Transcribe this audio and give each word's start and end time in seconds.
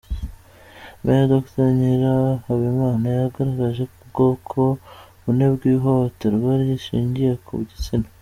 Meya 1.03 1.31
Dr 1.33 1.65
Nyirahabimana 1.79 3.05
yagaragaje 3.19 3.81
ubwoko 3.87 4.59
bune 5.21 5.45
bw’ 5.53 5.61
ihohoterwa 5.73 6.51
rishingiye 6.61 7.33
ku 7.45 7.53
gitsina. 7.69 8.07